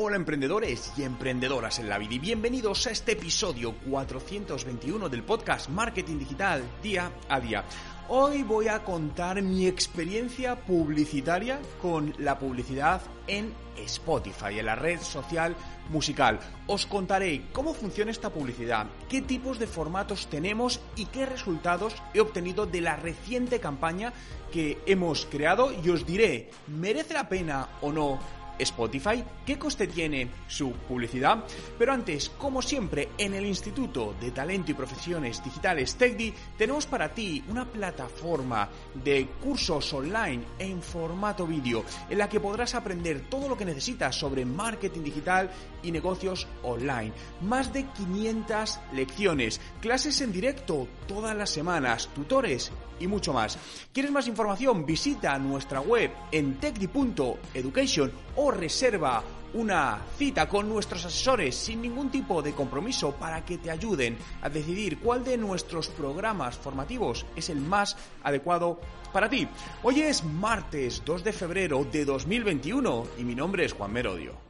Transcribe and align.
Hola 0.00 0.14
emprendedores 0.14 0.92
y 0.96 1.02
emprendedoras 1.02 1.80
en 1.80 1.88
la 1.88 1.98
vida 1.98 2.14
y 2.14 2.18
bienvenidos 2.20 2.86
a 2.86 2.92
este 2.92 3.12
episodio 3.12 3.74
421 3.90 5.08
del 5.08 5.24
podcast 5.24 5.68
Marketing 5.70 6.20
Digital 6.20 6.62
Día 6.80 7.10
a 7.28 7.40
Día. 7.40 7.64
Hoy 8.08 8.44
voy 8.44 8.68
a 8.68 8.84
contar 8.84 9.42
mi 9.42 9.66
experiencia 9.66 10.54
publicitaria 10.54 11.58
con 11.82 12.14
la 12.18 12.38
publicidad 12.38 13.02
en 13.26 13.52
Spotify, 13.76 14.60
en 14.60 14.66
la 14.66 14.76
red 14.76 15.00
social 15.00 15.56
musical. 15.90 16.38
Os 16.68 16.86
contaré 16.86 17.46
cómo 17.52 17.74
funciona 17.74 18.12
esta 18.12 18.30
publicidad, 18.30 18.86
qué 19.08 19.20
tipos 19.20 19.58
de 19.58 19.66
formatos 19.66 20.28
tenemos 20.28 20.80
y 20.94 21.06
qué 21.06 21.26
resultados 21.26 21.96
he 22.14 22.20
obtenido 22.20 22.66
de 22.66 22.82
la 22.82 22.94
reciente 22.94 23.58
campaña 23.58 24.12
que 24.52 24.78
hemos 24.86 25.26
creado 25.26 25.72
y 25.72 25.90
os 25.90 26.06
diré, 26.06 26.50
¿merece 26.68 27.14
la 27.14 27.28
pena 27.28 27.68
o 27.80 27.90
no 27.90 28.37
Spotify, 28.58 29.24
qué 29.44 29.58
coste 29.58 29.86
tiene 29.86 30.28
su 30.46 30.72
publicidad. 30.72 31.44
Pero 31.78 31.92
antes, 31.92 32.30
como 32.30 32.62
siempre, 32.62 33.10
en 33.18 33.34
el 33.34 33.46
Instituto 33.46 34.14
de 34.20 34.30
Talento 34.30 34.70
y 34.70 34.74
Profesiones 34.74 35.42
Digitales 35.42 35.96
TechDi 35.96 36.34
tenemos 36.56 36.86
para 36.86 37.12
ti 37.12 37.44
una 37.48 37.64
plataforma 37.64 38.68
de 38.94 39.28
cursos 39.42 39.92
online 39.92 40.44
en 40.58 40.82
formato 40.82 41.46
vídeo 41.46 41.84
en 42.08 42.18
la 42.18 42.28
que 42.28 42.40
podrás 42.40 42.74
aprender 42.74 43.28
todo 43.28 43.48
lo 43.48 43.56
que 43.56 43.64
necesitas 43.64 44.14
sobre 44.14 44.44
marketing 44.44 45.02
digital 45.02 45.50
y 45.82 45.92
negocios 45.92 46.46
online. 46.62 47.12
Más 47.40 47.72
de 47.72 47.84
500 47.84 48.80
lecciones, 48.92 49.60
clases 49.80 50.20
en 50.20 50.32
directo 50.32 50.88
todas 51.06 51.36
las 51.36 51.50
semanas, 51.50 52.08
tutores 52.14 52.72
y 53.00 53.06
mucho 53.06 53.32
más. 53.32 53.58
¿Quieres 53.92 54.12
más 54.12 54.28
información? 54.28 54.84
Visita 54.84 55.38
nuestra 55.38 55.80
web 55.80 56.10
en 56.32 56.56
techdi.education 56.56 58.12
o 58.36 58.50
reserva 58.50 59.22
una 59.54 60.02
cita 60.16 60.48
con 60.48 60.68
nuestros 60.68 61.04
asesores 61.04 61.54
sin 61.54 61.80
ningún 61.80 62.10
tipo 62.10 62.42
de 62.42 62.52
compromiso 62.52 63.12
para 63.12 63.44
que 63.44 63.58
te 63.58 63.70
ayuden 63.70 64.18
a 64.42 64.48
decidir 64.48 64.98
cuál 64.98 65.24
de 65.24 65.38
nuestros 65.38 65.88
programas 65.88 66.56
formativos 66.56 67.24
es 67.34 67.48
el 67.48 67.60
más 67.60 67.96
adecuado 68.22 68.80
para 69.12 69.28
ti. 69.28 69.48
Hoy 69.82 70.02
es 70.02 70.22
martes 70.24 71.02
2 71.04 71.24
de 71.24 71.32
febrero 71.32 71.86
de 71.90 72.04
2021 72.04 73.06
y 73.18 73.24
mi 73.24 73.34
nombre 73.34 73.64
es 73.64 73.72
Juan 73.72 73.92
Merodio. 73.92 74.47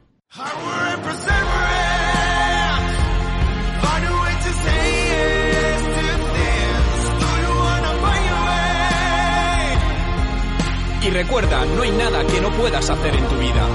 Y 11.01 11.09
recuerda, 11.09 11.65
no 11.65 11.81
hay 11.81 11.91
nada 11.91 12.27
que 12.27 12.41
no 12.41 12.51
puedas 12.51 12.87
hacer 12.91 13.15
en 13.15 13.27
tu 13.27 13.35
vida. 13.37 13.67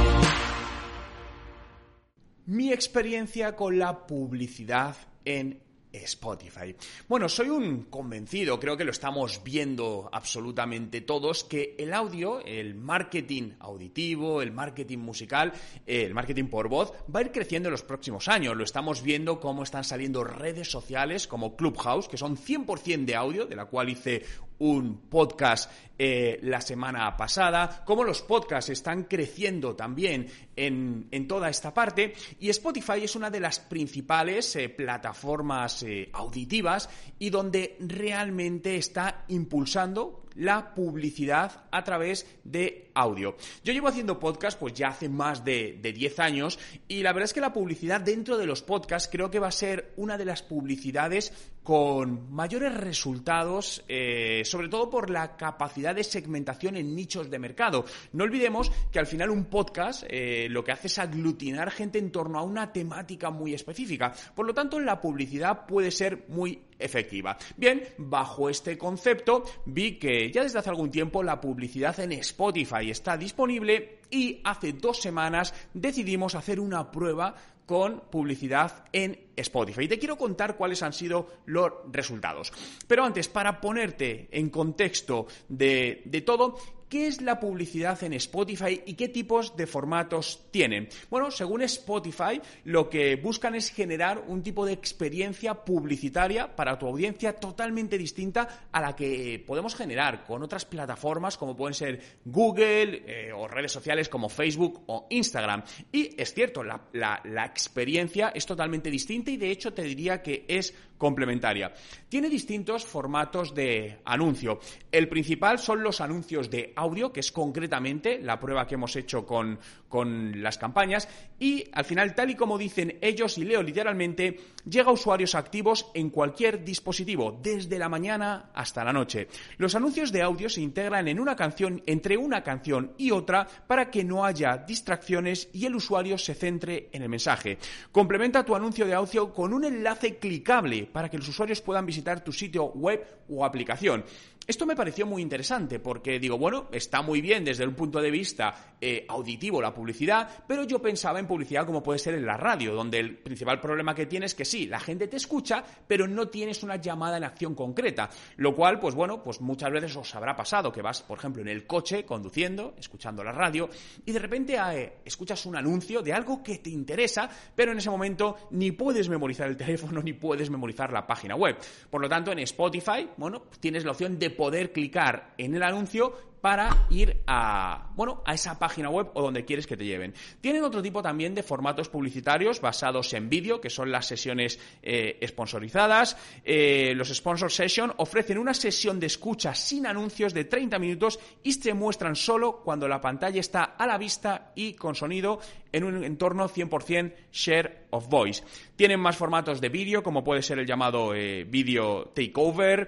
Mi 2.47 2.73
experiencia 2.73 3.57
con 3.57 3.77
la 3.77 4.07
publicidad 4.07 4.95
en 5.25 5.64
Spotify. 5.95 6.75
Bueno, 7.09 7.29
soy 7.29 7.49
un 7.49 7.85
convencido, 7.85 8.59
creo 8.59 8.77
que 8.77 8.85
lo 8.85 8.91
estamos 8.91 9.43
viendo 9.45 10.09
absolutamente 10.13 11.01
todos, 11.01 11.45
que 11.45 11.75
el 11.79 11.93
audio, 11.95 12.41
el 12.45 12.75
marketing 12.75 13.53
auditivo, 13.61 14.43
el 14.43 14.53
marketing 14.53 14.99
musical, 14.99 15.53
el 15.87 16.15
marketing 16.15 16.47
por 16.47 16.69
voz, 16.69 16.93
va 17.15 17.21
a 17.21 17.23
ir 17.23 17.33
creciendo 17.33 17.69
en 17.69 17.73
los 17.73 17.83
próximos 17.83 18.29
años. 18.29 18.57
Lo 18.57 18.65
estamos 18.65 19.03
viendo 19.03 19.41
cómo 19.41 19.63
están 19.63 19.85
saliendo 19.85 20.25
redes 20.25 20.71
sociales 20.71 21.27
como 21.27 21.57
Clubhouse, 21.57 22.09
que 22.09 22.17
son 22.17 22.37
100% 22.37 23.05
de 23.05 23.15
audio, 23.15 23.47
de 23.47 23.57
la 23.57 23.67
cual 23.67 23.89
hice 23.89 24.25
un 24.59 25.09
podcast 25.09 25.71
eh, 25.97 26.41
la 26.43 26.61
semana 26.61 27.17
pasada, 27.17 27.85
cómo 27.85 28.03
los 28.03 28.23
podcasts 28.23 28.71
están 28.71 29.05
creciendo 29.05 29.77
también 29.77 30.27
en, 30.57 31.09
toda 31.29 31.49
esta 31.49 31.73
parte 31.73 32.15
y 32.41 32.51
Spotify 32.51 33.05
es 33.05 33.15
una 33.15 33.31
de 33.31 33.41
las 33.41 33.61
principales 33.61 34.57
eh, 34.57 34.69
plataformas 34.69 35.85
eh, 35.85 36.11
auditivas 36.13 36.89
y 37.19 37.31
donde 37.31 37.77
realmente 37.81 38.77
está 38.77 39.25
impulsando 39.29 40.24
la 40.35 40.75
publicidad 40.75 41.65
a 41.71 41.85
través 41.85 42.27
de 42.45 42.91
audio. 42.95 43.37
Yo 43.63 43.73
llevo 43.73 43.89
haciendo 43.89 44.19
podcast 44.19 44.59
pues 44.59 44.75
ya 44.75 44.89
hace 44.89 45.09
más 45.09 45.45
de, 45.45 45.79
de 45.81 45.93
10 45.93 46.19
años 46.21 46.59
y 46.89 47.03
la 47.03 47.13
verdad 47.13 47.25
es 47.25 47.35
que 47.35 47.41
la 47.41 47.53
publicidad 47.53 48.01
dentro 48.01 48.37
de 48.39 48.47
los 48.47 48.63
podcasts 48.63 49.09
creo 49.11 49.31
que 49.31 49.39
va 49.39 49.49
a 49.49 49.53
ser 49.53 49.93
una 49.97 50.19
de 50.19 50.25
las 50.25 50.43
publicidades 50.43 51.33
con 51.65 52.31
mayores 52.31 52.75
resultados, 52.75 53.83
eh, 53.89 54.43
sobre 54.45 54.69
todo 54.69 54.91
por 54.91 55.09
la 55.09 55.35
capacidad 55.37 55.95
de 55.95 56.05
segmentación 56.05 56.77
en 56.77 56.95
nichos 56.95 57.31
de 57.31 57.39
mercado. 57.39 57.87
No 58.13 58.25
olvidemos 58.25 58.71
que 58.93 58.99
al 58.99 59.07
final 59.07 59.31
un 59.31 59.47
podcast 59.47 60.05
eh, 60.09 60.47
lo 60.51 60.63
que 60.63 60.73
hace 60.73 60.89
es 60.89 60.99
aglutinar 60.99 61.71
gente 61.71 61.99
en 61.99 62.13
torno 62.13 62.39
a 62.39 62.43
una 62.43 62.71
temática 62.71 63.31
muy 63.31 63.55
específica. 63.55 64.13
Por 64.35 64.47
lo 64.47 64.53
tanto, 64.53 64.79
la 64.79 65.01
publicidad 65.01 65.65
puede 65.67 65.91
ser 65.91 66.27
muy 66.29 66.61
efectiva. 66.79 67.39
Bien, 67.57 67.83
bajo 67.97 68.51
este 68.51 68.77
concepto 68.77 69.45
vi 69.65 69.99
que 69.99 70.24
ya 70.31 70.43
desde 70.43 70.59
hace 70.59 70.71
algún 70.71 70.91
tiempo 70.91 71.23
la 71.23 71.41
publicidad 71.41 71.99
en 72.01 72.13
Spotify 72.13 72.91
está 72.91 73.17
disponible 73.17 74.01
y 74.11 74.41
hace 74.45 74.73
dos 74.73 75.01
semanas 75.01 75.55
decidimos 75.73 76.35
hacer 76.35 76.61
una 76.61 76.91
prueba 76.91 77.35
con 77.67 78.01
publicidad 78.11 78.85
en 78.93 79.19
Spotify. 79.37 79.85
Y 79.85 79.89
te 79.89 79.99
quiero 79.99 80.17
contar 80.17 80.57
cuáles 80.57 80.83
han 80.83 80.93
sido 80.93 81.29
los 81.47 81.73
resultados. 81.91 82.53
Pero 82.87 83.05
antes, 83.05 83.29
para 83.29 83.61
ponerte 83.61 84.29
en 84.31 84.51
contexto 84.51 85.27
de, 85.49 86.23
todo, 86.27 86.59
¿Qué 86.95 87.09
es 87.09 87.21
la 87.23 87.41
publicidad 87.41 88.01
en 88.05 88.13
Spotify 88.13 88.83
y 88.87 88.95
qué 88.95 89.09
tipos 89.09 89.57
de 89.57 89.67
formatos 89.67 90.45
tienen? 90.53 90.89
Bueno, 91.11 91.33
según 91.33 91.63
Spotify, 91.63 92.41
lo 92.67 92.89
que 92.89 93.17
buscan 93.17 93.57
es 93.57 93.73
generar 93.73 94.23
un 94.29 94.45
tipo 94.45 94.65
de 94.65 94.75
experiencia 94.75 95.55
publicitaria 95.55 96.55
para 96.55 96.79
tu 96.79 96.87
audiencia 96.87 97.33
totalmente 97.35 97.99
distinta 97.99 98.69
a 98.71 98.81
la 98.81 98.95
que 98.95 99.43
podemos 99.45 99.75
generar 99.75 100.25
con 100.25 100.45
otras 100.45 100.67
plataformas 100.67 101.37
como 101.37 101.57
pueden 101.57 101.75
ser 101.75 102.01
Google 102.25 103.03
eh, 103.09 103.33
o 103.33 103.49
redes 103.49 103.73
sociales 103.73 104.09
como 104.09 104.29
Facebook 104.29 104.85
o 104.87 105.09
Instagram. 105.11 105.65
Y 105.91 106.15
es 106.17 106.33
cierto, 106.33 106.63
la, 106.63 106.81
la 106.93 107.45
experiencia 107.45 108.29
es 108.29 108.47
totalmente 108.47 108.89
distinta 108.89 109.33
y 109.33 109.37
de 109.37 109.51
hecho 109.51 109.75
te 109.75 109.83
diría 109.83 110.23
que 110.23 110.45
es 110.47 110.73
complementaria. 111.05 111.71
Tiene 112.09 112.31
distintos 112.31 112.87
formatos 112.87 113.55
de 113.55 113.99
anuncio. 114.07 114.59
El 114.91 115.07
principal 115.07 115.59
son 115.59 115.83
los 115.83 116.01
anuncios 116.01 116.49
de 116.49 116.73
audio, 116.77 117.13
que 117.13 117.21
es 117.21 117.31
concretamente 117.31 118.19
la 118.23 118.41
prueba 118.41 118.67
que 118.67 118.77
hemos 118.77 118.97
hecho 118.97 119.27
con, 119.27 119.59
con 119.87 120.43
las 120.43 120.57
campañas, 120.57 121.07
y 121.39 121.69
al 121.73 121.85
final, 121.85 122.15
tal 122.15 122.31
y 122.31 122.37
como 122.37 122.57
dicen 122.57 122.97
ellos, 123.03 123.37
y 123.37 123.45
leo 123.45 123.63
literalmente, 123.63 124.41
llega 124.67 124.89
a 124.89 124.95
usuarios 124.95 125.35
activos 125.35 125.91
en 125.93 126.09
cualquier 126.09 126.65
dispositivo, 126.65 127.39
desde 127.43 127.79
la 127.79 127.91
mañana 127.91 128.51
hasta 128.55 128.83
la 128.83 128.95
noche. 128.95 129.29
Los 129.59 129.75
anuncios 129.75 130.11
de 130.11 130.23
audio 130.23 130.49
se 130.49 130.63
integran 130.63 131.07
en 131.09 131.21
una 131.21 131.37
canción, 131.37 131.83
entre 131.85 132.17
una 132.17 132.43
canción 132.43 132.95
y 132.97 133.11
otra, 133.11 133.47
para 133.67 133.91
que 133.91 134.05
no 134.05 134.25
haya 134.25 134.57
distracciones 134.57 135.51
y 135.53 135.67
el 135.67 135.75
usuario 135.75 136.17
se 136.17 136.35
centre 136.35 136.89
en 136.93 137.03
el 137.03 137.11
mensaje. 137.11 137.59
Complementa 137.93 138.43
tu 138.43 138.57
anuncio 138.57 138.87
de 138.87 138.95
audio 138.95 139.35
con 139.35 139.53
un 139.53 139.65
enlace 139.65 140.17
clicable 140.17 140.89
para 140.95 141.11
que 141.11 141.19
los 141.19 141.27
usuarios 141.27 141.61
puedan 141.61 141.85
visitar 141.85 142.23
tu 142.23 142.33
sitio 142.33 142.67
web 142.67 143.05
o 143.29 143.45
aplicación. 143.45 144.05
Esto 144.47 144.67
me 144.67 144.77
pareció 144.77 145.07
muy 145.07 145.23
interesante 145.23 145.79
porque 145.79 146.19
digo, 146.19 146.37
bueno, 146.37 146.69
está 146.71 147.01
muy 147.01 147.23
bien 147.23 147.45
desde 147.45 147.67
un 147.67 147.75
punto 147.75 148.01
de 148.03 148.11
vista 148.11 148.75
eh, 148.79 149.07
auditivo 149.09 149.63
la 149.63 149.73
publicidad, 149.73 150.45
pero 150.47 150.65
yo 150.65 150.83
pensaba 150.83 151.19
en 151.19 151.27
publicidad 151.27 151.65
como 151.65 151.83
puede 151.83 151.99
ser 151.99 152.15
en 152.15 152.27
la 152.27 152.37
radio, 152.37 152.75
donde 152.75 152.99
el 152.99 153.17
principal 153.17 153.59
problema 153.59 153.95
que 153.95 154.05
tienes 154.05 154.25
es 154.25 154.35
que 154.35 154.45
sí, 154.45 154.67
la 154.67 154.81
gente 154.81 155.09
te 155.09 155.17
escucha, 155.17 155.65
pero 155.87 156.07
no 156.07 156.29
tienes 156.29 156.63
una 156.63 156.77
llamada 156.77 157.17
en 157.17 157.25
acción 157.25 157.55
concreta, 157.55 158.11
lo 158.37 158.55
cual, 158.55 158.79
pues 158.79 158.95
bueno, 158.95 159.23
pues 159.23 159.41
muchas 159.41 159.71
veces 159.71 159.97
os 159.97 160.15
habrá 160.15 160.35
pasado 160.37 160.73
que 160.73 160.83
vas, 160.83 161.03
por 161.03 161.19
ejemplo, 161.19 161.43
en 161.43 161.49
el 161.49 161.67
coche 161.67 162.05
conduciendo, 162.05 162.75
escuchando 162.79 163.23
la 163.25 163.33
radio, 163.33 163.69
y 164.05 164.13
de 164.13 164.19
repente 164.19 164.57
eh, 164.57 164.99
escuchas 165.05 165.45
un 165.47 165.57
anuncio 165.57 166.03
de 166.03 166.13
algo 166.13 166.43
que 166.43 166.59
te 166.59 166.71
interesa, 166.71 167.29
pero 167.55 167.73
en 167.73 167.79
ese 167.79 167.91
momento 167.91 168.37
ni 168.51 168.73
puedes 168.73 169.09
memorizar 169.09 169.49
el 169.49 169.57
teléfono 169.57 170.03
ni 170.05 170.13
puedes 170.13 170.51
memorizar 170.51 170.93
la 170.93 171.07
página 171.07 171.35
web. 171.35 171.57
Por 171.91 172.03
lo 172.03 172.09
tanto, 172.09 172.33
en 172.33 172.41
Spotify, 172.41 173.09
bueno, 173.17 173.45
tienes 173.61 173.85
la 173.85 173.93
opción 173.93 174.19
de 174.19 174.34
poder 174.37 174.73
clicar 174.73 175.35
en 175.39 175.55
el 175.55 175.63
anuncio 175.63 176.15
para 176.45 176.89
ir 176.91 177.23
a, 177.27 177.91
bueno, 177.97 178.23
a 178.27 178.35
esa 178.35 178.59
página 178.59 178.91
web 178.91 179.09
o 179.15 179.23
donde 179.23 179.47
quieres 179.47 179.67
que 179.67 179.79
te 179.79 179.87
lleven. 179.87 180.13
Tienen 180.43 180.63
otro 180.63 180.83
tipo 180.83 181.03
también 181.03 181.35
de 181.35 181.43
formatos 181.43 181.89
publicitarios 181.89 182.61
basados 182.61 183.15
en 183.15 183.31
vídeo, 183.31 183.63
que 183.63 183.71
son 183.71 183.91
las 183.91 184.05
sesiones 184.05 184.61
eh, 184.83 185.19
sponsorizadas. 185.27 186.19
Eh, 186.45 186.93
los 186.97 187.09
Sponsor 187.09 187.51
Session 187.51 187.95
ofrecen 187.97 188.37
una 188.37 188.53
sesión 188.53 189.01
de 189.01 189.07
escucha 189.07 189.55
sin 189.55 189.87
anuncios 189.87 190.35
de 190.35 190.45
30 190.45 190.79
minutos 190.79 191.19
y 191.43 191.55
se 191.55 191.73
muestran 191.73 192.15
solo 192.15 192.61
cuando 192.63 192.89
la 192.89 193.01
pantalla 193.01 193.41
está 193.41 193.65
a 193.65 193.87
la 193.87 193.97
vista 193.97 194.53
y 194.55 194.75
con 194.75 194.95
sonido 194.95 195.41
en 195.73 195.83
un 195.83 196.05
entorno 196.05 196.47
100% 196.47 197.15
share 197.33 197.87
of 197.91 198.07
voice. 198.09 198.45
Tienen 198.77 199.01
más 199.01 199.17
formatos 199.17 199.63
de 199.63 199.71
vídeo, 199.71 200.03
como 200.03 200.23
puede 200.23 200.43
ser 200.43 200.59
el 200.59 200.67
llamado 200.67 201.15
eh, 201.15 201.45
video 201.45 202.13
takeover. 202.15 202.87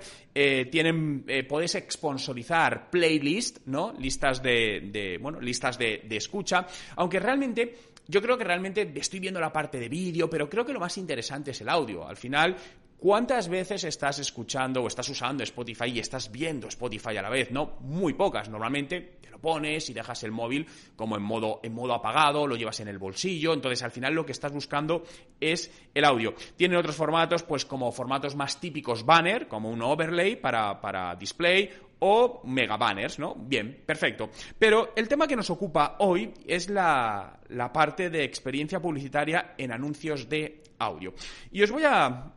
tienen, 0.71 1.25
puedes 1.49 1.79
sponsorizar 1.91 2.91
playlists 2.91 3.46
¿no? 3.67 3.93
Listas 3.99 4.43
de, 4.43 5.19
bueno, 5.21 5.41
listas 5.41 5.79
de, 5.79 6.07
escucha, 6.11 6.67
aunque 6.97 7.21
realmente 7.21 7.77
yo 8.09 8.23
creo 8.23 8.39
que 8.39 8.45
realmente 8.45 8.93
estoy 8.95 9.21
viendo 9.21 9.41
la 9.41 9.53
parte 9.53 9.81
de 9.81 9.89
vídeo, 9.89 10.31
pero 10.31 10.49
creo 10.49 10.65
que 10.65 10.73
lo 10.73 10.81
más 10.81 10.97
interesante 10.99 11.51
es 11.51 11.61
el 11.61 11.69
audio. 11.69 12.07
Al 12.07 12.17
final, 12.17 12.57
¿Cuántas 12.99 13.49
veces 13.49 13.85
estás 13.85 14.19
escuchando 14.21 14.83
o 14.83 14.87
estás 14.87 15.09
usando 15.11 15.43
Spotify 15.43 15.91
y 15.91 15.99
estás 15.99 16.33
viendo 16.33 16.67
Spotify 16.69 17.19
a 17.19 17.23
la 17.23 17.29
vez? 17.29 17.51
No, 17.51 17.77
muy 17.81 18.15
pocas. 18.15 18.49
Normalmente 18.49 19.19
te 19.21 19.31
lo 19.31 19.39
pones 19.39 19.91
y 19.91 19.93
dejas 19.93 20.23
el 20.25 20.33
móvil 20.33 20.67
como 20.97 21.15
en 21.15 21.23
modo, 21.23 21.61
en 21.63 21.75
modo 21.75 21.93
apagado, 21.93 22.47
lo 22.47 22.57
llevas 22.57 22.81
en 22.81 22.89
el 22.89 22.97
bolsillo. 22.97 23.53
Entonces, 23.53 23.83
al 23.83 23.91
final 23.91 24.15
lo 24.15 24.25
que 24.25 24.33
estás 24.33 24.51
buscando 24.51 25.03
es 25.39 25.71
el 25.93 26.07
audio. 26.07 26.35
Tiene 26.57 26.79
otros 26.79 26.97
formatos, 26.97 27.43
pues 27.43 27.67
como 27.67 27.93
formatos 27.93 28.35
más 28.35 28.59
típicos 28.59 29.05
banner, 29.05 29.47
como 29.47 29.69
un 29.69 29.83
overlay 29.83 30.37
para, 30.37 30.81
para 30.81 31.15
display 31.17 31.71
o 32.01 32.43
mega 32.45 32.77
banners, 32.77 33.19
¿no? 33.19 33.35
Bien, 33.35 33.83
perfecto. 33.85 34.31
Pero 34.59 34.93
el 34.97 35.09
tema 35.09 35.27
que 35.27 35.37
nos 35.37 35.51
ocupa 35.51 35.97
hoy 36.01 36.33
es 36.47 36.69
la, 36.69 37.39
la 37.49 37.73
parte 37.73 38.11
de 38.11 38.25
experiencia 38.25 38.81
publicitaria 38.81 39.55
en 39.57 39.73
anuncios 39.73 40.29
de 40.29 40.63
audio. 40.79 41.15
Y 41.51 41.63
os 41.63 41.71
voy 41.71 41.85
a 41.85 42.33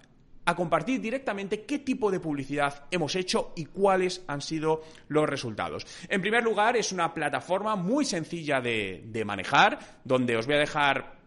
a 0.49 0.55
compartir 0.55 0.99
directamente 0.99 1.61
qué 1.61 1.77
tipo 1.77 2.09
de 2.09 2.19
publicidad 2.19 2.85
hemos 2.89 3.15
hecho 3.15 3.53
y 3.55 3.65
cuáles 3.65 4.23
han 4.27 4.41
sido 4.41 4.81
los 5.07 5.29
resultados. 5.29 5.85
En 6.09 6.21
primer 6.21 6.43
lugar, 6.43 6.75
es 6.75 6.91
una 6.91 7.13
plataforma 7.13 7.75
muy 7.75 8.03
sencilla 8.03 8.59
de, 8.59 9.03
de 9.05 9.25
manejar, 9.25 9.77
donde 10.03 10.35
os 10.35 10.47
voy 10.47 10.55
a 10.55 10.59
dejar 10.59 11.18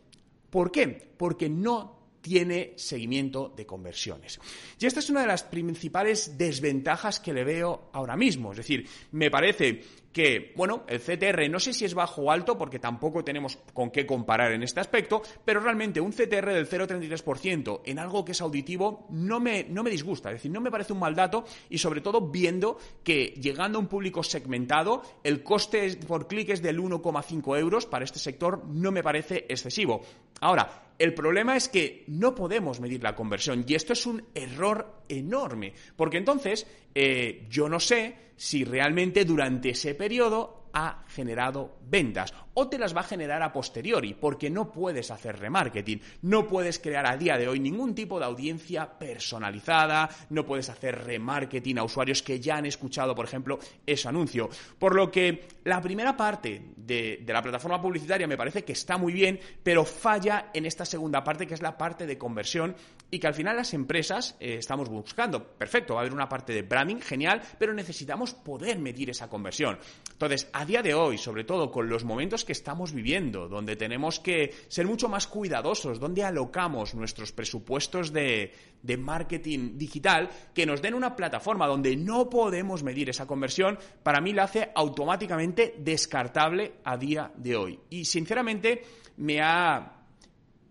¿Por 0.49 0.71
qué? 0.71 1.13
Porque 1.17 1.49
no 1.49 2.02
tiene 2.23 2.73
seguimiento 2.77 3.53
de 3.55 3.65
conversiones. 3.65 4.39
Y 4.79 4.85
esta 4.85 5.01
es 5.01 5.09
una 5.09 5.21
de 5.21 5.27
las 5.27 5.43
principales 5.43 6.37
desventajas 6.37 7.19
que 7.19 7.33
le 7.33 7.43
veo 7.43 7.89
ahora 7.91 8.15
mismo. 8.15 8.51
Es 8.51 8.57
decir, 8.57 8.87
me 9.11 9.29
parece 9.29 9.81
que, 10.13 10.53
bueno, 10.55 10.85
el 10.87 11.01
CTR 11.01 11.49
no 11.49 11.59
sé 11.59 11.73
si 11.73 11.83
es 11.83 11.93
bajo 11.93 12.21
o 12.21 12.31
alto 12.31 12.57
porque 12.57 12.79
tampoco 12.79 13.23
tenemos 13.23 13.57
con 13.73 13.89
qué 13.89 14.05
comparar 14.05 14.53
en 14.53 14.63
este 14.63 14.79
aspecto, 14.79 15.21
pero 15.43 15.59
realmente 15.59 15.99
un 15.99 16.11
CTR 16.11 16.53
del 16.53 16.69
0,33% 16.69 17.81
en 17.83 17.99
algo 17.99 18.23
que 18.23 18.31
es 18.31 18.41
auditivo 18.41 19.07
no 19.09 19.39
me, 19.39 19.65
no 19.65 19.83
me 19.83 19.89
disgusta, 19.89 20.29
es 20.29 20.35
decir, 20.35 20.51
no 20.51 20.61
me 20.61 20.71
parece 20.71 20.93
un 20.93 20.99
mal 20.99 21.15
dato 21.15 21.43
y 21.69 21.79
sobre 21.79 22.01
todo 22.01 22.29
viendo 22.29 22.77
que 23.03 23.33
llegando 23.41 23.79
a 23.79 23.81
un 23.81 23.87
público 23.87 24.23
segmentado, 24.23 25.01
el 25.23 25.43
coste 25.43 25.97
por 26.07 26.27
clic 26.27 26.49
es 26.49 26.61
del 26.61 26.79
1,5 26.79 27.59
euros 27.59 27.85
para 27.87 28.05
este 28.05 28.19
sector, 28.19 28.63
no 28.67 28.91
me 28.91 29.03
parece 29.03 29.45
excesivo. 29.49 30.01
Ahora, 30.39 30.92
el 31.03 31.13
problema 31.13 31.57
es 31.57 31.67
que 31.67 32.05
no 32.07 32.33
podemos 32.33 32.79
medir 32.79 33.03
la 33.03 33.13
conversión 33.13 33.65
y 33.67 33.75
esto 33.75 33.91
es 33.91 34.05
un 34.05 34.23
error 34.33 35.03
enorme, 35.09 35.73
porque 35.97 36.17
entonces 36.17 36.65
eh, 36.95 37.45
yo 37.49 37.67
no 37.67 37.81
sé 37.81 38.15
si 38.37 38.63
realmente 38.63 39.25
durante 39.25 39.71
ese 39.71 39.95
periodo 39.95 40.62
ha 40.73 41.03
generado 41.07 41.77
ventas 41.87 42.33
o 42.55 42.67
te 42.67 42.77
las 42.77 42.95
va 42.95 43.01
a 43.01 43.05
generar 43.05 43.41
a 43.41 43.51
posteriori, 43.51 44.13
porque 44.13 44.49
no 44.49 44.71
puedes 44.71 45.11
hacer 45.11 45.39
remarketing, 45.39 46.01
no 46.23 46.47
puedes 46.47 46.79
crear 46.79 47.05
a 47.05 47.17
día 47.17 47.37
de 47.37 47.47
hoy 47.47 47.59
ningún 47.59 47.95
tipo 47.95 48.19
de 48.19 48.25
audiencia 48.25 48.97
personalizada, 48.97 50.09
no 50.29 50.45
puedes 50.45 50.69
hacer 50.69 51.03
remarketing 51.03 51.79
a 51.79 51.83
usuarios 51.83 52.21
que 52.21 52.39
ya 52.39 52.57
han 52.57 52.65
escuchado, 52.65 53.15
por 53.15 53.25
ejemplo, 53.25 53.59
ese 53.85 54.07
anuncio. 54.07 54.49
Por 54.77 54.95
lo 54.95 55.11
que 55.11 55.47
la 55.63 55.81
primera 55.81 56.15
parte 56.15 56.61
de, 56.75 57.23
la 57.27 57.41
plataforma 57.41 57.81
publicitaria 57.81 58.27
me 58.27 58.37
parece 58.37 58.63
que 58.63 58.73
está 58.73 58.97
muy 58.97 59.13
bien, 59.13 59.39
pero 59.63 59.85
falla 59.85 60.49
en 60.53 60.65
esta 60.65 60.85
segunda 60.85 61.23
parte, 61.23 61.47
que 61.47 61.53
es 61.53 61.61
la 61.61 61.77
parte 61.77 62.05
de 62.05 62.17
conversión, 62.17 62.75
y 63.09 63.19
que 63.19 63.27
al 63.27 63.33
final 63.33 63.55
las 63.55 63.73
empresas 63.73 64.35
eh, 64.39 64.57
estamos 64.59 64.89
buscando. 64.89 65.43
Perfecto, 65.43 65.93
va 65.93 66.01
a 66.01 66.03
haber 66.03 66.13
una 66.13 66.29
parte 66.29 66.53
de 66.53 66.63
branding, 66.63 66.99
genial, 66.99 67.41
pero 67.57 67.73
necesitamos 67.73 68.33
poder 68.33 68.79
medir 68.79 69.09
esa 69.09 69.29
conversión. 69.29 69.77
Entonces, 70.11 70.49
a 70.63 70.65
día 70.65 70.81
de 70.81 70.93
hoy, 70.93 71.17
sobre 71.17 71.43
todo 71.43 71.69
con 71.69 71.89
los 71.89 72.05
momentos 72.05 72.45
que 72.45 72.53
estamos 72.53 72.93
viviendo, 72.93 73.49
donde 73.49 73.75
tenemos 73.75 74.21
que 74.21 74.53
ser 74.69 74.87
mucho 74.87 75.09
más 75.09 75.27
cuidadosos, 75.27 75.99
donde 75.99 76.23
alocamos 76.23 76.95
nuestros 76.95 77.33
presupuestos 77.33 78.13
de, 78.13 78.53
marketing 78.97 79.77
digital, 79.77 80.29
que 80.53 80.65
nos 80.65 80.81
den 80.81 80.93
una 80.93 81.17
plataforma 81.17 81.67
donde 81.67 81.97
no 81.97 82.29
podemos 82.29 82.81
medir 82.81 83.09
esa 83.09 83.27
conversión, 83.27 83.77
para 84.03 84.21
mí 84.21 84.31
la 84.31 84.43
hace 84.43 84.71
automáticamente 84.73 85.75
descartable 85.79 86.75
a 86.85 86.95
día 86.95 87.29
de 87.35 87.57
hoy. 87.57 87.79
Y 87.89 88.05
sinceramente 88.05 88.83
me 89.17 89.41
ha 89.41 90.02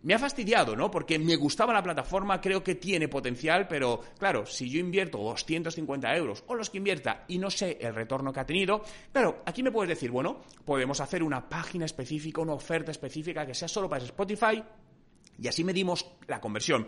me 0.02 0.14
ha 0.14 0.18
fastidiado, 0.18 0.74
¿no? 0.74 0.90
Porque 0.90 1.18
me 1.18 1.36
gustaba 1.36 1.72
la 1.72 1.82
plataforma, 1.82 2.40
creo 2.40 2.62
que 2.62 2.74
tiene 2.74 3.08
potencial, 3.08 3.68
pero 3.68 4.00
claro, 4.18 4.46
si 4.46 4.68
yo 4.68 4.80
invierto 4.80 5.18
250 5.18 6.16
euros 6.16 6.44
o 6.46 6.54
los 6.54 6.70
que 6.70 6.78
invierta 6.78 7.24
y 7.28 7.38
no 7.38 7.50
sé 7.50 7.78
el 7.80 7.94
retorno 7.94 8.32
que 8.32 8.40
ha 8.40 8.46
tenido, 8.46 8.82
claro, 9.12 9.42
aquí 9.46 9.62
me 9.62 9.70
puedes 9.70 9.88
decir, 9.88 10.10
bueno, 10.10 10.42
podemos 10.64 11.00
hacer 11.00 11.22
una 11.22 11.48
página 11.48 11.84
específica, 11.84 12.40
una 12.40 12.54
oferta 12.54 12.90
específica 12.90 13.46
que 13.46 13.54
sea 13.54 13.68
solo 13.68 13.88
para 13.88 14.04
Spotify 14.04 14.62
y 15.38 15.48
así 15.48 15.64
medimos 15.64 16.06
la 16.26 16.40
conversión. 16.40 16.86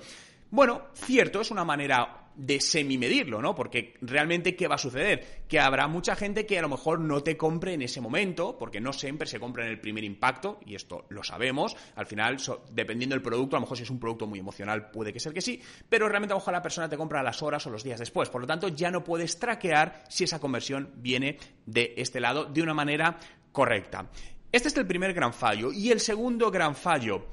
Bueno, 0.51 0.89
cierto, 0.95 1.41
es 1.41 1.51
una 1.51 1.65
manera 1.65 2.25
de 2.37 2.61
semi-medirlo, 2.61 3.41
¿no? 3.41 3.55
Porque 3.55 3.95
realmente, 4.01 4.57
¿qué 4.57 4.67
va 4.67 4.75
a 4.75 4.79
suceder? 4.79 5.45
Que 5.49 5.61
habrá 5.61 5.87
mucha 5.87 6.17
gente 6.17 6.47
que 6.47 6.59
a 6.59 6.63
lo 6.63 6.69
mejor 6.69 7.01
no 7.01 7.23
te 7.23 7.37
compre 7.37 7.75
en 7.75 7.83
ese 7.83 8.01
momento, 8.01 8.57
porque 8.59 8.81
no 8.81 8.93
siempre 8.93 9.27
se 9.27 9.39
compra 9.39 9.65
en 9.65 9.71
el 9.71 9.81
primer 9.81 10.05
impacto, 10.05 10.59
y 10.67 10.75
esto 10.75 11.07
lo 11.11 11.23
sabemos. 11.23 11.77
Al 11.97 12.07
final, 12.07 12.39
dependiendo 12.73 13.15
del 13.15 13.23
producto, 13.23 13.57
a 13.57 13.61
lo 13.61 13.63
mejor 13.63 13.77
si 13.77 13.85
es 13.85 13.91
un 13.91 14.01
producto 14.01 14.27
muy 14.27 14.39
emocional, 14.39 14.91
puede 14.91 15.13
que 15.13 15.21
sea 15.21 15.33
que 15.33 15.41
sí, 15.41 15.61
pero 15.89 16.09
realmente 16.09 16.33
a 16.33 16.37
lo 16.37 16.41
mejor 16.41 16.55
la 16.55 16.63
persona 16.63 16.89
te 16.89 16.97
compra 16.97 17.21
a 17.21 17.25
las 17.25 17.43
horas 17.43 17.67
o 17.67 17.71
los 17.71 17.85
días 17.85 18.01
después. 18.01 18.29
Por 18.29 18.41
lo 18.41 18.47
tanto, 18.47 18.69
ya 18.69 18.91
no 18.91 19.05
puedes 19.05 19.39
traquear 19.39 20.05
si 20.09 20.25
esa 20.25 20.41
conversión 20.41 20.91
viene 20.97 21.39
de 21.67 21.95
este 21.97 22.21
lado 22.21 22.47
de 22.47 22.63
una 22.63 22.75
manera 22.75 23.19
correcta. 23.53 24.11
Este 24.51 24.69
es 24.69 24.77
el 24.77 24.87
primer 24.87 25.13
gran 25.15 25.33
fallo. 25.33 25.73
Y 25.73 25.91
el 25.91 26.01
segundo 26.01 26.51
gran 26.51 26.75
fallo, 26.75 27.27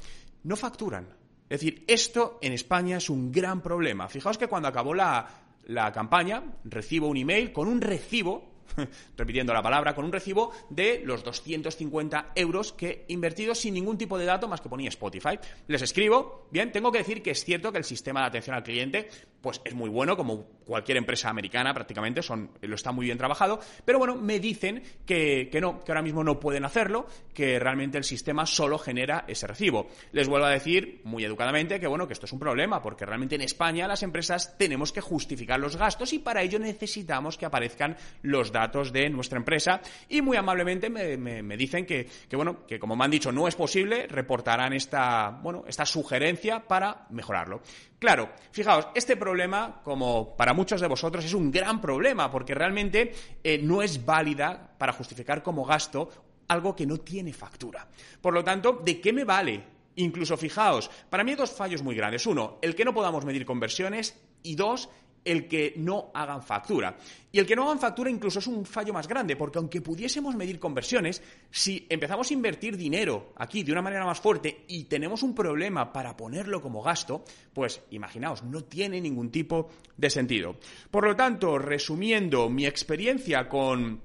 no 0.44 0.56
facturan. 0.56 1.21
Es 1.52 1.60
decir, 1.60 1.84
esto 1.86 2.40
en 2.42 2.54
España 2.54 2.96
es 2.96 3.10
un 3.10 3.30
gran 3.30 3.62
problema. 3.62 4.08
Fijaos 4.08 4.38
que 4.38 4.48
cuando 4.48 4.70
acabó 4.70 4.94
la, 4.94 5.28
la 5.66 5.92
campaña, 5.92 6.42
recibo 6.64 7.10
un 7.10 7.18
email 7.18 7.52
con 7.52 7.68
un 7.68 7.82
recibo 7.82 8.51
repitiendo 9.18 9.54
la 9.54 9.62
palabra, 9.62 9.94
con 9.94 10.06
un 10.06 10.12
recibo 10.12 10.52
de 10.70 11.02
los 11.06 11.24
250 11.24 12.32
euros 12.36 12.74
que 12.74 13.06
he 13.08 13.14
invertido 13.14 13.56
sin 13.56 13.74
ningún 13.74 13.98
tipo 13.98 14.18
de 14.18 14.26
dato 14.26 14.48
más 14.48 14.62
que 14.62 14.70
ponía 14.70 14.90
Spotify. 14.90 15.40
Les 15.68 15.82
escribo, 15.82 16.48
bien, 16.52 16.72
tengo 16.72 16.92
que 16.92 17.00
decir 17.00 17.22
que 17.22 17.32
es 17.32 17.44
cierto 17.44 17.72
que 17.72 17.78
el 17.78 17.84
sistema 17.84 18.22
de 18.22 18.28
atención 18.28 18.56
al 18.56 18.64
cliente 18.64 19.10
pues 19.42 19.60
es 19.66 19.74
muy 19.74 19.90
bueno, 19.90 20.16
como 20.16 20.46
cualquier 20.66 20.98
empresa 20.98 21.30
americana 21.30 21.74
prácticamente, 21.74 22.22
son, 22.22 22.52
lo 22.62 22.76
está 22.76 22.92
muy 22.92 23.08
bien 23.08 23.18
trabajado, 23.18 23.60
pero 23.84 23.98
bueno, 23.98 24.16
me 24.16 24.40
dicen 24.40 24.84
que, 25.06 25.50
que 25.52 25.60
no, 25.60 25.84
que 25.84 25.92
ahora 25.92 26.04
mismo 26.04 26.24
no 26.24 26.40
pueden 26.40 26.64
hacerlo, 26.64 27.08
que 27.34 27.60
realmente 27.60 27.98
el 27.98 28.04
sistema 28.04 28.46
solo 28.46 28.78
genera 28.78 29.26
ese 29.28 29.48
recibo. 29.48 29.90
Les 30.12 30.28
vuelvo 30.28 30.46
a 30.46 30.52
decir, 30.52 31.02
muy 31.06 31.26
educadamente, 31.26 31.80
que 31.80 31.88
bueno, 31.88 32.08
que 32.08 32.14
esto 32.14 32.28
es 32.28 32.34
un 32.34 32.40
problema, 32.40 32.82
porque 32.82 33.06
realmente 33.06 33.36
en 33.36 33.42
España 33.42 33.88
las 33.88 34.04
empresas 34.04 34.58
tenemos 34.58 34.92
que 34.92 35.02
justificar 35.02 35.60
los 35.60 35.76
gastos 35.76 36.14
y 36.14 36.20
para 36.20 36.44
ello 36.44 36.60
necesitamos 36.60 37.38
que 37.38 37.46
aparezcan 37.46 37.98
los 38.22 38.52
datos 38.52 38.61
datos 38.62 38.92
de 38.92 39.10
nuestra 39.10 39.38
empresa 39.38 39.82
y 40.08 40.22
muy 40.22 40.38
amablemente 40.38 40.90
me, 40.90 41.58
dicen 41.58 41.86
que, 41.86 42.08
bueno, 42.34 42.66
que 42.66 42.80
como 42.80 42.96
me 42.96 43.06
han 43.06 43.12
dicho 43.12 43.32
no 43.32 43.48
es 43.48 43.56
posible, 43.56 44.08
reportarán 44.08 44.74
esta, 44.74 45.30
bueno, 45.42 45.64
esta 45.68 45.86
sugerencia 45.86 46.68
para 46.68 47.08
mejorarlo. 47.10 47.62
Claro, 48.00 48.30
fijaos, 48.52 48.88
este 48.96 49.18
problema, 49.18 49.82
como 49.84 50.36
para 50.36 50.54
muchos 50.54 50.82
de 50.82 50.88
vosotros, 50.88 51.26
es 51.26 51.34
un 51.34 51.52
gran 51.52 51.82
problema 51.82 52.30
porque 52.32 52.56
realmente 52.56 53.14
eh, 53.44 53.60
no 53.62 53.82
es 53.82 54.06
válida 54.06 54.76
para 54.78 54.94
justificar 54.94 55.44
como 55.44 55.66
gasto 55.66 56.10
algo 56.48 56.76
que 56.76 56.86
no 56.86 56.98
tiene 56.98 57.34
factura. 57.34 57.88
Por 58.22 58.34
lo 58.34 58.44
tanto, 58.44 58.82
¿de 58.84 59.00
qué 59.00 59.14
me 59.14 59.24
vale 59.24 59.82
Incluso 59.96 60.38
fijaos, 60.38 60.90
para 61.10 61.24
mí 61.24 61.32
hay 61.32 61.38
dos 61.38 61.52
fallos 61.52 61.84
muy 61.84 61.96
grandes. 61.96 62.26
Uno, 62.26 62.60
el 62.62 62.76
que 62.76 62.86
no 62.86 62.94
podamos 62.94 63.26
medir 63.26 63.46
conversiones 63.46 64.18
y 64.42 64.56
dos, 64.56 64.90
el 65.24 65.48
que 65.48 65.74
no 65.78 66.12
hagan 66.14 66.42
factura. 66.42 66.98
Y 67.32 67.40
el 67.40 67.46
que 67.46 67.56
no 67.56 67.64
hagan 67.64 67.80
factura 67.80 68.10
incluso 68.10 68.40
es 68.40 68.48
un 68.48 68.66
fallo 68.66 68.94
más 68.94 69.08
grande, 69.08 69.36
porque 69.36 69.60
aunque 69.60 69.82
pudiésemos 69.82 70.36
medir 70.36 70.60
conversiones, 70.60 71.22
si 71.50 71.86
empezamos 71.90 72.30
a 72.30 72.34
invertir 72.34 72.76
dinero 72.76 73.34
aquí 73.36 73.64
de 73.64 73.72
una 73.72 73.82
manera 73.82 74.06
más 74.06 74.20
fuerte 74.20 74.66
y 74.68 74.86
tenemos 74.86 75.24
un 75.24 75.34
problema 75.34 75.94
para 75.94 76.18
ponerlo 76.18 76.62
como 76.62 76.82
gasto, 76.82 77.24
pues 77.54 77.82
imaginaos, 77.92 78.44
no 78.44 78.64
tiene 78.64 79.00
ningún 79.00 79.32
tipo 79.32 79.70
de 79.96 80.10
sentido. 80.10 80.56
Por 80.90 81.06
lo 81.06 81.16
tanto, 81.16 81.58
resumiendo 81.58 82.50
mi 82.50 82.66
experiencia 82.66 83.48
con 83.48 84.02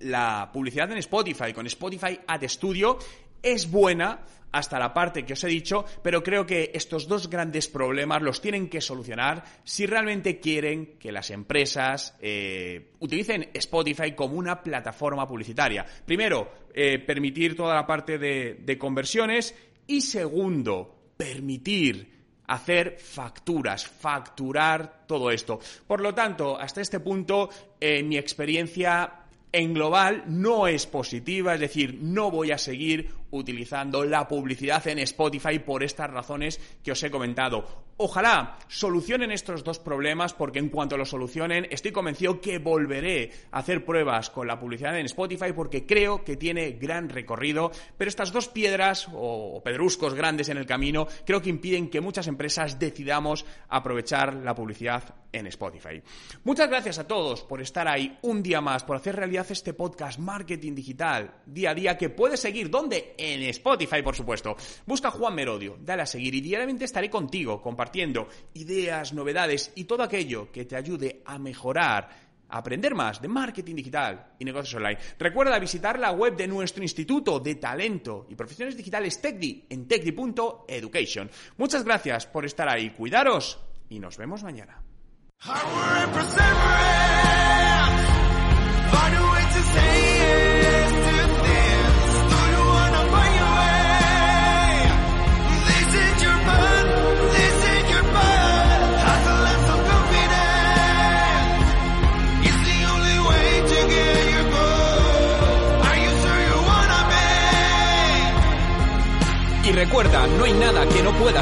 la 0.00 0.50
publicidad 0.52 0.90
en 0.92 0.98
Spotify, 0.98 1.52
con 1.52 1.66
Spotify 1.66 2.18
Ad 2.26 2.42
Studio, 2.48 2.98
es 3.46 3.70
buena 3.70 4.20
hasta 4.52 4.78
la 4.78 4.94
parte 4.94 5.24
que 5.24 5.34
os 5.34 5.44
he 5.44 5.48
dicho, 5.48 5.84
pero 6.02 6.22
creo 6.22 6.46
que 6.46 6.70
estos 6.74 7.06
dos 7.06 7.28
grandes 7.28 7.68
problemas 7.68 8.22
los 8.22 8.40
tienen 8.40 8.68
que 8.68 8.80
solucionar 8.80 9.44
si 9.64 9.86
realmente 9.86 10.40
quieren 10.40 10.98
que 10.98 11.12
las 11.12 11.30
empresas 11.30 12.16
eh, 12.20 12.92
utilicen 13.00 13.50
Spotify 13.52 14.12
como 14.12 14.36
una 14.36 14.62
plataforma 14.62 15.28
publicitaria. 15.28 15.84
Primero, 16.04 16.50
eh, 16.74 16.98
permitir 16.98 17.54
toda 17.54 17.74
la 17.74 17.86
parte 17.86 18.18
de, 18.18 18.78
conversiones 18.78 19.54
y 19.86 20.00
segundo, 20.00 21.12
permitir 21.16 22.16
hacer 22.46 22.96
facturas, 22.98 23.86
facturar 23.86 25.04
todo 25.06 25.30
esto. 25.30 25.60
Por 25.86 26.00
lo 26.00 26.14
tanto, 26.14 26.58
hasta 26.58 26.80
este 26.80 27.00
punto, 27.00 27.50
en 27.78 28.08
mi 28.08 28.16
experiencia 28.16 29.26
en 29.52 29.72
global 29.72 30.24
no 30.26 30.66
es 30.66 30.86
positiva, 30.86 31.54
es 31.54 31.60
decir, 31.60 31.98
no 32.02 32.30
voy 32.30 32.50
a 32.50 32.58
seguir 32.58 33.10
utilizando 33.30 34.04
la 34.04 34.28
publicidad 34.28 34.86
en 34.88 34.98
Spotify 35.00 35.58
por 35.58 35.82
estas 35.82 36.10
razones 36.10 36.60
que 36.82 36.92
os 36.92 37.02
he 37.02 37.10
comentado. 37.10 37.86
Ojalá 37.98 38.58
solucionen 38.68 39.30
estos 39.30 39.64
dos 39.64 39.78
problemas 39.78 40.34
porque 40.34 40.58
en 40.58 40.68
cuanto 40.68 40.98
lo 40.98 41.06
solucionen 41.06 41.66
estoy 41.70 41.92
convencido 41.92 42.42
que 42.42 42.58
volveré 42.58 43.30
a 43.50 43.60
hacer 43.60 43.86
pruebas 43.86 44.28
con 44.28 44.46
la 44.46 44.60
publicidad 44.60 44.98
en 44.98 45.06
Spotify 45.06 45.52
porque 45.54 45.86
creo 45.86 46.22
que 46.22 46.36
tiene 46.36 46.72
gran 46.72 47.08
recorrido, 47.08 47.72
pero 47.96 48.10
estas 48.10 48.32
dos 48.32 48.48
piedras 48.48 49.08
o 49.14 49.62
pedruscos 49.64 50.12
grandes 50.12 50.50
en 50.50 50.58
el 50.58 50.66
camino 50.66 51.06
creo 51.24 51.40
que 51.40 51.48
impiden 51.48 51.88
que 51.88 52.02
muchas 52.02 52.26
empresas 52.26 52.78
decidamos 52.78 53.46
aprovechar 53.68 54.34
la 54.34 54.54
publicidad 54.54 55.14
en 55.32 55.46
Spotify. 55.46 56.02
Muchas 56.44 56.68
gracias 56.68 56.98
a 56.98 57.06
todos 57.06 57.42
por 57.42 57.62
estar 57.62 57.88
ahí 57.88 58.18
un 58.22 58.42
día 58.42 58.60
más, 58.60 58.84
por 58.84 58.96
hacer 58.96 59.16
realidad 59.16 59.46
este 59.48 59.72
podcast 59.72 60.18
Marketing 60.18 60.74
Digital 60.74 61.42
día 61.46 61.70
a 61.70 61.74
día 61.74 61.98
que 61.98 62.10
puede 62.10 62.36
seguir 62.36 62.70
donde 62.70 63.14
en 63.18 63.42
Spotify, 63.44 64.02
por 64.02 64.14
supuesto. 64.14 64.56
Busca 64.86 65.10
Juan 65.10 65.34
Merodio, 65.34 65.76
dale 65.80 66.02
a 66.02 66.06
seguir 66.06 66.34
y 66.34 66.40
diariamente 66.40 66.84
estaré 66.84 67.10
contigo 67.10 67.60
compartiendo 67.60 68.28
ideas, 68.54 69.12
novedades 69.12 69.72
y 69.74 69.84
todo 69.84 70.02
aquello 70.02 70.50
que 70.50 70.64
te 70.64 70.76
ayude 70.76 71.22
a 71.24 71.38
mejorar 71.38 72.26
aprender 72.48 72.94
más 72.94 73.20
de 73.20 73.28
marketing 73.28 73.74
digital 73.74 74.34
y 74.38 74.44
negocios 74.44 74.74
online. 74.74 74.98
Recuerda 75.18 75.58
visitar 75.58 75.98
la 75.98 76.12
web 76.12 76.36
de 76.36 76.46
nuestro 76.46 76.82
Instituto 76.82 77.40
de 77.40 77.56
Talento 77.56 78.26
y 78.28 78.34
Profesiones 78.34 78.76
Digitales 78.76 79.20
TechDi 79.20 79.66
en 79.70 79.88
techdi.education. 79.88 81.30
Muchas 81.56 81.84
gracias 81.84 82.26
por 82.26 82.44
estar 82.44 82.68
ahí. 82.68 82.90
Cuidaros 82.90 83.58
y 83.88 83.98
nos 83.98 84.16
vemos 84.16 84.42
mañana. 84.42 84.82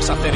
Vida. 0.07 0.34